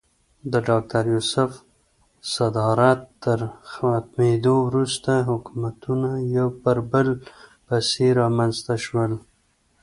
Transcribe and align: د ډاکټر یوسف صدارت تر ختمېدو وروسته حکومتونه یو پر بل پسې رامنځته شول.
د 0.51 0.53
ډاکټر 0.67 1.03
یوسف 1.15 1.51
صدارت 2.33 3.01
تر 3.23 3.39
ختمېدو 3.71 4.55
وروسته 4.67 5.11
حکومتونه 5.29 6.09
یو 6.37 6.47
پر 6.63 6.77
بل 6.91 7.07
پسې 7.67 8.07
رامنځته 8.19 8.73
شول. 8.85 9.11